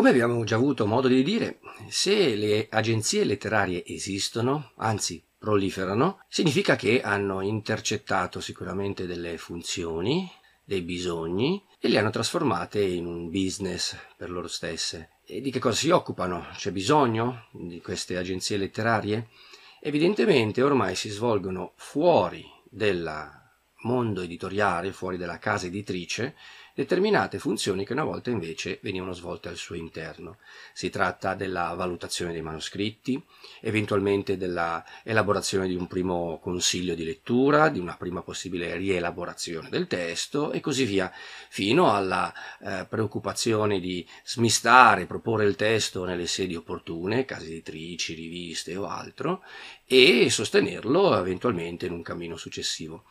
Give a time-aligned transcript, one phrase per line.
[0.00, 1.58] Come abbiamo già avuto modo di dire,
[1.90, 10.26] se le agenzie letterarie esistono, anzi proliferano, significa che hanno intercettato sicuramente delle funzioni,
[10.64, 15.18] dei bisogni e li hanno trasformate in un business per loro stesse.
[15.26, 16.46] E di che cosa si occupano?
[16.54, 19.28] C'è bisogno di queste agenzie letterarie?
[19.82, 23.38] Evidentemente ormai si svolgono fuori del
[23.82, 26.34] mondo editoriale, fuori dalla casa editrice,
[26.74, 30.38] determinate funzioni che una volta invece venivano svolte al suo interno.
[30.72, 33.22] Si tratta della valutazione dei manoscritti,
[33.60, 39.86] eventualmente della elaborazione di un primo consiglio di lettura, di una prima possibile rielaborazione del
[39.86, 41.12] testo e così via,
[41.48, 48.76] fino alla eh, preoccupazione di smistare, proporre il testo nelle sedi opportune, case editrici, riviste
[48.76, 49.42] o altro,
[49.84, 53.04] e sostenerlo eventualmente in un cammino successivo.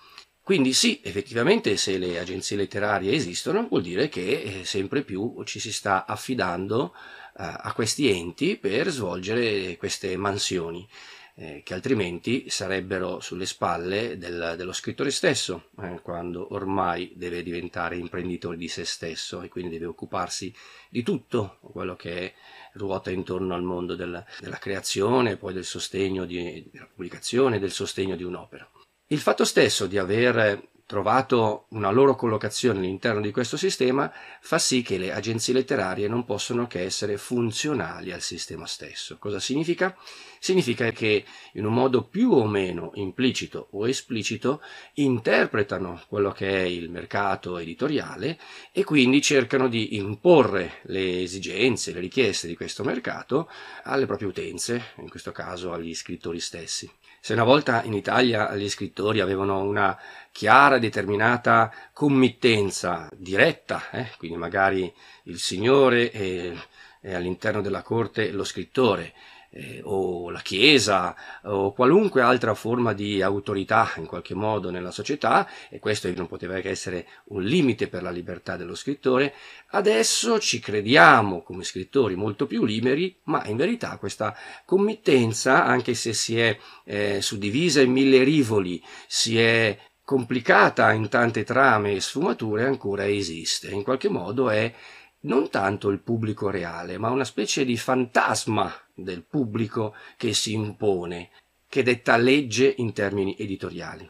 [0.49, 5.59] Quindi sì, effettivamente se le agenzie letterarie esistono vuol dire che eh, sempre più ci
[5.59, 6.95] si sta affidando
[7.37, 10.89] eh, a questi enti per svolgere queste mansioni.
[11.35, 17.95] Eh, che altrimenti sarebbero sulle spalle del, dello scrittore stesso, eh, quando ormai deve diventare
[17.95, 20.51] imprenditore di se stesso e quindi deve occuparsi
[20.89, 22.33] di tutto quello che
[22.73, 28.15] ruota intorno al mondo del, della creazione, poi del sostegno di, della pubblicazione, del sostegno
[28.15, 28.67] di un'opera.
[29.11, 34.83] Il fatto stesso di aver trovato una loro collocazione all'interno di questo sistema fa sì
[34.83, 39.17] che le agenzie letterarie non possono che essere funzionali al sistema stesso.
[39.17, 39.97] Cosa significa?
[40.37, 44.61] Significa che in un modo più o meno implicito o esplicito
[44.93, 48.37] interpretano quello che è il mercato editoriale
[48.71, 53.49] e quindi cercano di imporre le esigenze, le richieste di questo mercato
[53.85, 56.87] alle proprie utenze, in questo caso agli scrittori stessi.
[57.21, 59.97] Se una volta in Italia gli scrittori avevano una
[60.31, 64.11] chiara e determinata committenza diretta, eh?
[64.17, 64.91] quindi magari
[65.23, 66.57] il signore e,
[67.01, 69.13] e all'interno della corte lo scrittore,
[69.51, 75.47] eh, o la Chiesa o qualunque altra forma di autorità in qualche modo nella società,
[75.69, 79.33] e questo non poteva che essere un limite per la libertà dello scrittore,
[79.69, 86.13] adesso ci crediamo come scrittori molto più liberi, ma in verità questa committenza, anche se
[86.13, 92.65] si è eh, suddivisa in mille rivoli, si è complicata in tante trame e sfumature,
[92.65, 93.69] ancora esiste.
[93.69, 94.73] In qualche modo è
[95.21, 98.73] non tanto il pubblico reale, ma una specie di fantasma
[99.03, 101.29] del pubblico che si impone,
[101.67, 104.09] che detta legge in termini editoriali.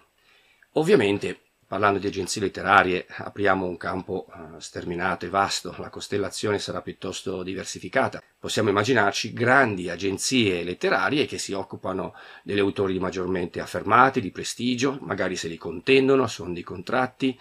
[0.73, 6.81] Ovviamente, parlando di agenzie letterarie, apriamo un campo uh, sterminato e vasto, la costellazione sarà
[6.81, 8.23] piuttosto diversificata.
[8.39, 15.35] Possiamo immaginarci grandi agenzie letterarie che si occupano degli autori maggiormente affermati, di prestigio, magari
[15.35, 17.37] se li contendono, sono dei contratti,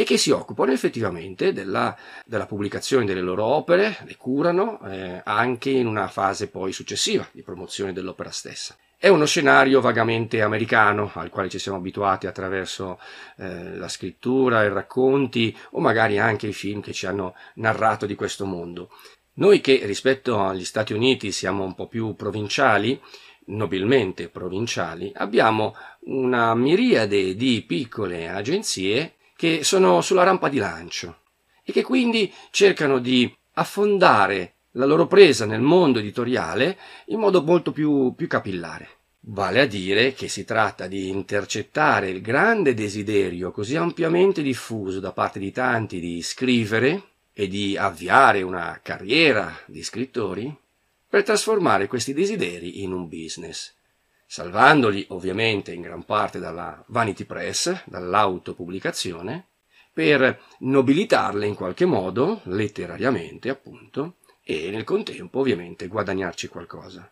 [0.00, 5.70] e che si occupano effettivamente della, della pubblicazione delle loro opere, le curano eh, anche
[5.70, 8.76] in una fase poi successiva di promozione dell'opera stessa.
[8.96, 13.00] È uno scenario vagamente americano al quale ci siamo abituati attraverso
[13.38, 18.14] eh, la scrittura, i racconti o magari anche i film che ci hanno narrato di
[18.14, 18.90] questo mondo.
[19.34, 23.00] Noi che rispetto agli Stati Uniti siamo un po' più provinciali,
[23.46, 31.20] nobilmente provinciali, abbiamo una miriade di piccole agenzie che sono sulla rampa di lancio
[31.62, 36.76] e che quindi cercano di affondare la loro presa nel mondo editoriale
[37.06, 38.88] in modo molto più, più capillare.
[39.20, 45.12] Vale a dire che si tratta di intercettare il grande desiderio così ampiamente diffuso da
[45.12, 50.52] parte di tanti di scrivere e di avviare una carriera di scrittori
[51.08, 53.77] per trasformare questi desideri in un business
[54.30, 59.46] salvandoli ovviamente in gran parte dalla vanity press, dall'autopubblicazione,
[59.90, 67.10] per nobilitarle in qualche modo, letterariamente appunto, e nel contempo ovviamente guadagnarci qualcosa.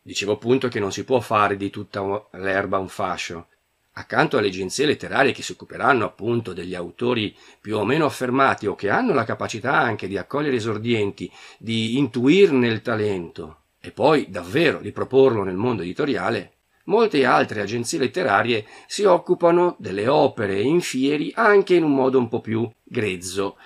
[0.00, 3.48] Dicevo appunto che non si può fare di tutta l'erba un fascio.
[3.92, 8.74] Accanto alle agenzie letterarie che si occuperanno appunto degli autori più o meno affermati o
[8.74, 14.80] che hanno la capacità anche di accogliere esordienti, di intuirne il talento, e poi davvero
[14.80, 16.52] di proporlo nel mondo editoriale,
[16.84, 22.28] molte altre agenzie letterarie si occupano delle opere in fieri anche in un modo un
[22.28, 23.56] po' più grezzo,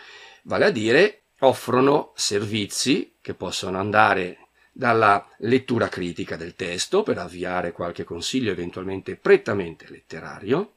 [0.45, 4.39] vale a dire offrono servizi che possono andare
[4.73, 10.75] dalla lettura critica del testo per avviare qualche consiglio eventualmente prettamente letterario,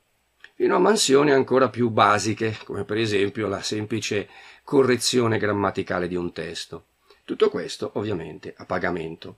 [0.53, 4.29] fino a mansioni ancora più basiche, come per esempio la semplice
[4.63, 6.85] correzione grammaticale di un testo.
[7.25, 9.37] Tutto questo ovviamente a pagamento.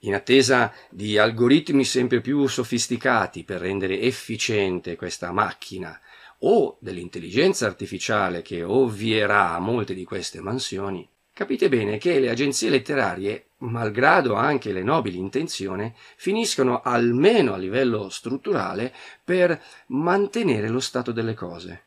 [0.00, 6.00] In attesa di algoritmi sempre più sofisticati per rendere efficiente questa macchina
[6.40, 12.70] o dell'intelligenza artificiale che ovvierà a molte di queste mansioni, capite bene che le agenzie
[12.70, 18.94] letterarie, malgrado anche le nobili intenzioni, finiscono almeno a livello strutturale
[19.24, 21.85] per mantenere lo stato delle cose.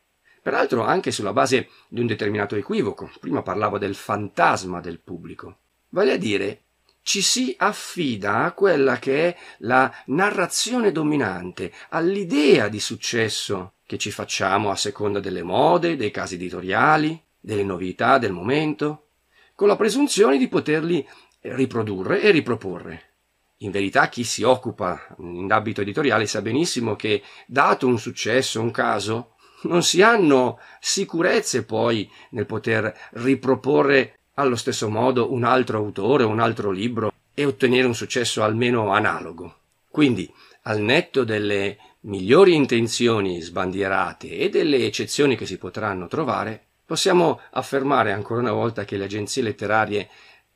[0.49, 3.11] Peraltro anche sulla base di un determinato equivoco.
[3.19, 5.57] Prima parlavo del fantasma del pubblico.
[5.89, 6.63] Vale a dire,
[7.03, 14.09] ci si affida a quella che è la narrazione dominante, all'idea di successo che ci
[14.09, 19.09] facciamo a seconda delle mode, dei casi editoriali, delle novità del momento,
[19.53, 21.07] con la presunzione di poterli
[21.41, 23.03] riprodurre e riproporre.
[23.57, 28.71] In verità chi si occupa in ambito editoriale sa benissimo che, dato un successo, un
[28.71, 36.23] caso, non si hanno sicurezze poi nel poter riproporre allo stesso modo un altro autore,
[36.23, 39.55] un altro libro e ottenere un successo almeno analogo.
[39.89, 40.31] Quindi,
[40.63, 48.13] al netto delle migliori intenzioni sbandierate e delle eccezioni che si potranno trovare, possiamo affermare
[48.13, 50.09] ancora una volta che le agenzie letterarie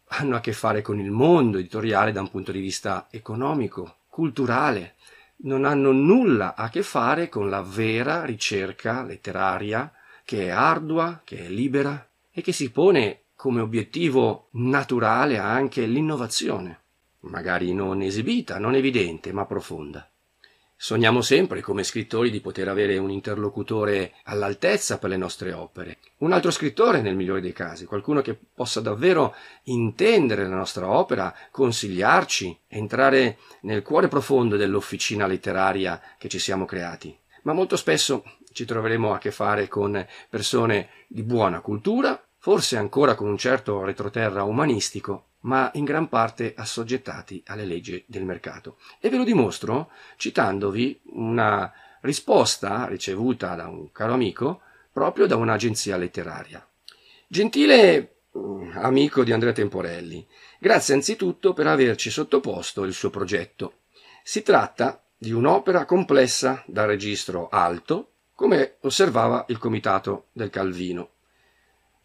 [0.07, 4.95] hanno a che fare con il mondo editoriale da un punto di vista economico, culturale,
[5.37, 9.91] non hanno nulla a che fare con la vera ricerca letteraria
[10.23, 16.79] che è ardua, che è libera e che si pone come obiettivo naturale anche l'innovazione,
[17.21, 20.09] magari non esibita, non evidente, ma profonda.
[20.83, 26.33] Sogniamo sempre come scrittori di poter avere un interlocutore all'altezza per le nostre opere, un
[26.33, 29.33] altro scrittore nel migliore dei casi, qualcuno che possa davvero
[29.63, 37.17] intendere la nostra opera, consigliarci, entrare nel cuore profondo dell'officina letteraria che ci siamo creati.
[37.43, 43.15] Ma molto spesso ci troveremo a che fare con persone di buona cultura, forse ancora
[43.15, 48.77] con un certo retroterra umanistico, ma in gran parte assoggettati alle leggi del mercato.
[48.99, 54.61] E ve lo dimostro citandovi una risposta ricevuta da un caro amico
[54.91, 56.65] proprio da un'agenzia letteraria.
[57.27, 60.25] Gentile mm, amico di Andrea Temporelli,
[60.59, 63.79] grazie anzitutto per averci sottoposto il suo progetto.
[64.23, 71.12] Si tratta di un'opera complessa da registro alto, come osservava il comitato del Calvino.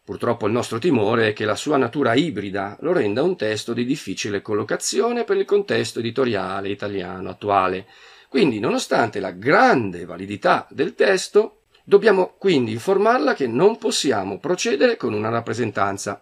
[0.09, 3.85] Purtroppo il nostro timore è che la sua natura ibrida lo renda un testo di
[3.85, 7.85] difficile collocazione per il contesto editoriale italiano attuale.
[8.27, 15.13] Quindi, nonostante la grande validità del testo, dobbiamo quindi informarla che non possiamo procedere con
[15.13, 16.19] una rappresentanza.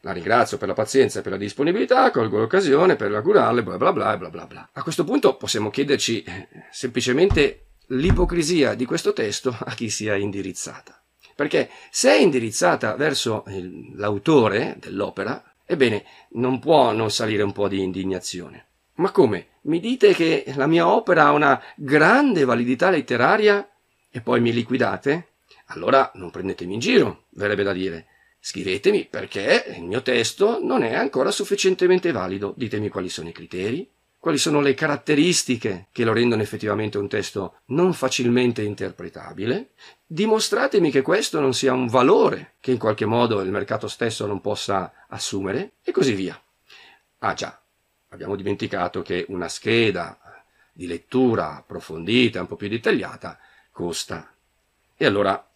[0.00, 3.92] La ringrazio per la pazienza e per la disponibilità, colgo l'occasione per augurarle bla bla
[3.92, 4.70] bla bla bla bla.
[4.72, 10.98] A questo punto possiamo chiederci eh, semplicemente l'ipocrisia di questo testo a chi sia indirizzata.
[11.34, 13.44] Perché se è indirizzata verso
[13.94, 18.66] l'autore dell'opera, ebbene, non può non salire un po' di indignazione.
[18.96, 19.48] Ma come?
[19.62, 23.68] Mi dite che la mia opera ha una grande validità letteraria
[24.10, 25.28] e poi mi liquidate?
[25.68, 28.06] Allora non prendetemi in giro, verrebbe da dire.
[28.38, 32.52] Scrivetemi perché il mio testo non è ancora sufficientemente valido.
[32.56, 33.90] Ditemi quali sono i criteri,
[34.24, 39.72] quali sono le caratteristiche che lo rendono effettivamente un testo non facilmente interpretabile,
[40.06, 44.40] dimostratemi che questo non sia un valore che in qualche modo il mercato stesso non
[44.40, 46.42] possa assumere e così via.
[47.18, 47.60] Ah già,
[48.08, 50.18] abbiamo dimenticato che una scheda
[50.72, 53.38] di lettura approfondita, un po' più dettagliata,
[53.70, 54.34] costa.
[54.96, 55.46] E allora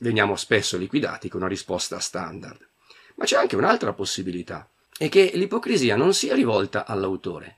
[0.00, 2.60] veniamo spesso liquidati con una risposta standard.
[3.14, 4.68] Ma c'è anche un'altra possibilità,
[4.98, 7.57] è che l'ipocrisia non sia rivolta all'autore,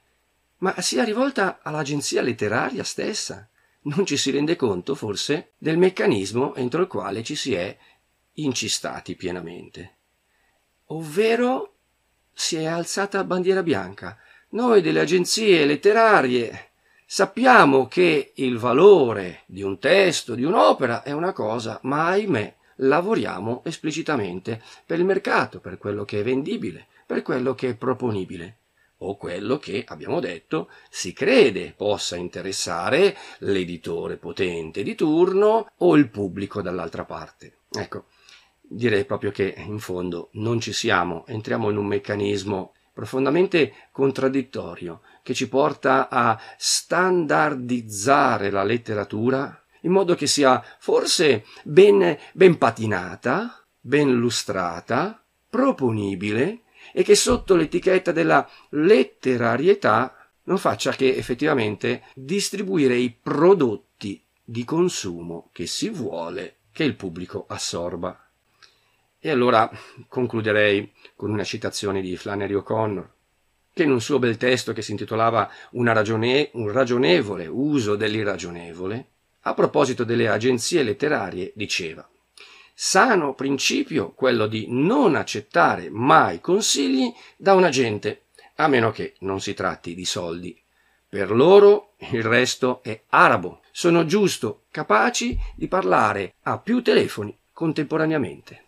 [0.60, 3.48] ma sia rivolta all'agenzia letteraria stessa.
[3.82, 7.76] Non ci si rende conto, forse, del meccanismo entro il quale ci si è
[8.34, 9.96] incistati pienamente.
[10.86, 11.74] Ovvero
[12.32, 14.18] si è alzata bandiera bianca.
[14.50, 16.70] Noi delle agenzie letterarie
[17.06, 23.62] sappiamo che il valore di un testo, di un'opera è una cosa, ma ahimè lavoriamo
[23.64, 28.56] esplicitamente per il mercato, per quello che è vendibile, per quello che è proponibile
[29.02, 36.08] o quello che, abbiamo detto, si crede possa interessare l'editore potente di turno o il
[36.08, 37.58] pubblico dall'altra parte.
[37.70, 38.06] Ecco,
[38.60, 45.32] direi proprio che in fondo non ci siamo, entriamo in un meccanismo profondamente contraddittorio che
[45.32, 54.12] ci porta a standardizzare la letteratura in modo che sia forse ben, ben patinata, ben
[54.12, 56.60] lustrata, proponibile
[56.92, 65.50] e che sotto l'etichetta della letterarietà non faccia che effettivamente distribuire i prodotti di consumo
[65.52, 68.24] che si vuole che il pubblico assorba.
[69.18, 69.70] E allora
[70.08, 73.12] concluderei con una citazione di Flannery O'Connor,
[73.72, 79.08] che in un suo bel testo che si intitolava ragione- Un ragionevole uso dell'irragionevole,
[79.42, 82.08] a proposito delle agenzie letterarie, diceva
[82.82, 89.38] sano principio quello di non accettare mai consigli da un agente, a meno che non
[89.38, 90.58] si tratti di soldi.
[91.06, 93.60] Per loro il resto è arabo.
[93.70, 98.64] Sono giusto capaci di parlare a più telefoni contemporaneamente.